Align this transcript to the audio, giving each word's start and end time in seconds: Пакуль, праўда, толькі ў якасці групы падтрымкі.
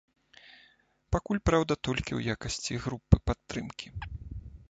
Пакуль, 1.15 1.41
праўда, 1.49 1.73
толькі 1.89 2.09
ў 2.15 2.21
якасці 2.37 2.79
групы 2.87 3.15
падтрымкі. 3.31 3.87